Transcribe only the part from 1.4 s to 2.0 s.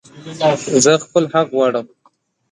غواړم